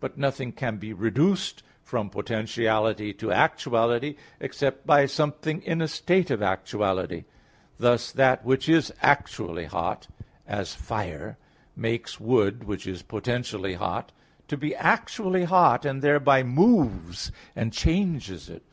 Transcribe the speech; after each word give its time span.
But 0.00 0.18
nothing 0.18 0.50
can 0.50 0.78
be 0.78 0.92
reduced 0.92 1.62
from 1.84 2.10
potentiality 2.10 3.12
to 3.14 3.30
actuality, 3.30 4.16
except 4.40 4.84
by 4.88 5.06
something 5.06 5.62
in 5.62 5.80
a 5.80 5.86
state 5.86 6.32
of 6.32 6.42
actuality. 6.42 7.26
Thus 7.78 8.10
that 8.10 8.44
which 8.44 8.68
is 8.68 8.92
actually 9.02 9.66
hot, 9.66 10.08
as 10.48 10.74
fire, 10.74 11.38
makes 11.76 12.18
wood, 12.18 12.64
which 12.64 12.88
is 12.88 13.02
potentially 13.04 13.74
hot, 13.74 14.10
to 14.48 14.56
be 14.56 14.74
actually 14.74 15.44
hot, 15.44 15.84
and 15.84 16.02
thereby 16.02 16.42
moves 16.42 17.30
and 17.54 17.72
changes 17.72 18.50
it. 18.50 18.64